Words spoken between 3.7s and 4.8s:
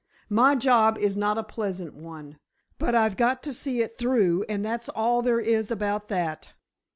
it through, and